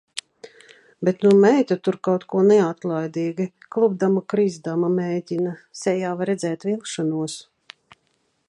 [1.07, 7.39] Bet nu meita tur kaut ko neatlaidīgi, klupdama krizdama, mēģina, sejā var redzēt vilšanos.